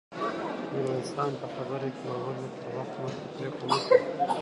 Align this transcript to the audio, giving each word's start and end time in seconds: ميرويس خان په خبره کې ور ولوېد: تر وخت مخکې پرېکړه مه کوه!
ميرويس 0.71 1.09
خان 1.15 1.31
په 1.41 1.47
خبره 1.53 1.87
کې 1.95 2.03
ور 2.09 2.19
ولوېد: 2.25 2.53
تر 2.61 2.69
وخت 2.77 2.93
مخکې 3.03 3.27
پرېکړه 3.35 3.65
مه 3.69 3.79
کوه! 3.85 4.37